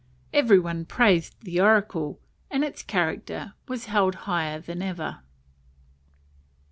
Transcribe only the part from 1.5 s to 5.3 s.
oracle, and its character was held higher than ever.